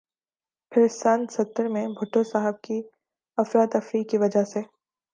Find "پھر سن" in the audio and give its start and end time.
0.71-1.25